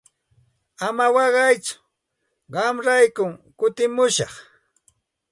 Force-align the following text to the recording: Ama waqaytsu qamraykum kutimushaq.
Ama 0.87 1.05
waqaytsu 1.15 1.75
qamraykum 2.53 3.31
kutimushaq. 3.57 4.33